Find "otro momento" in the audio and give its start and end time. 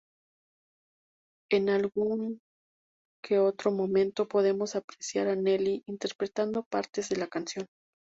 3.37-4.27